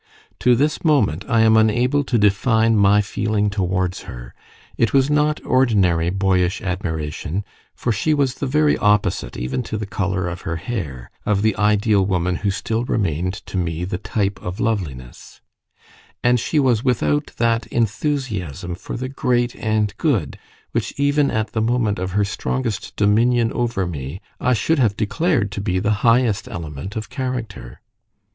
To 0.39 0.55
this 0.55 0.83
moment 0.83 1.25
I 1.29 1.41
am 1.41 1.55
unable 1.55 2.03
to 2.05 2.17
define 2.17 2.75
my 2.75 3.03
feeling 3.03 3.51
towards 3.51 4.01
her: 4.09 4.33
it 4.75 4.93
was 4.93 5.11
not 5.11 5.39
ordinary 5.45 6.09
boyish 6.09 6.59
admiration, 6.59 7.45
for 7.75 7.91
she 7.91 8.15
was 8.15 8.33
the 8.33 8.47
very 8.47 8.75
opposite, 8.79 9.37
even 9.37 9.61
to 9.61 9.77
the 9.77 9.85
colour 9.85 10.27
of 10.27 10.41
her 10.41 10.55
hair, 10.55 11.11
of 11.23 11.43
the 11.43 11.55
ideal 11.55 12.03
woman 12.03 12.37
who 12.37 12.49
still 12.49 12.83
remained 12.83 13.35
to 13.45 13.57
me 13.57 13.83
the 13.83 13.99
type 13.99 14.41
of 14.41 14.59
loveliness; 14.59 15.39
and 16.23 16.39
she 16.39 16.57
was 16.59 16.83
without 16.83 17.33
that 17.37 17.67
enthusiasm 17.67 18.73
for 18.73 18.97
the 18.97 19.07
great 19.07 19.55
and 19.55 19.95
good, 19.97 20.39
which, 20.71 20.95
even 20.97 21.29
at 21.29 21.51
the 21.51 21.61
moment 21.61 21.99
of 21.99 22.13
her 22.13 22.25
strongest 22.25 22.95
dominion 22.95 23.53
over 23.53 23.85
me, 23.85 24.19
I 24.39 24.53
should 24.55 24.79
have 24.79 24.97
declared 24.97 25.51
to 25.51 25.61
be 25.61 25.77
the 25.77 25.91
highest 26.01 26.47
element 26.47 26.95
of 26.95 27.11
character. 27.11 27.81